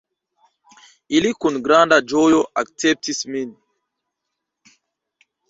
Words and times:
Ili 1.19 1.33
kun 1.45 1.59
granda 1.67 1.99
ĝojo 2.13 2.41
akceptis 2.63 3.21
min. 3.35 3.53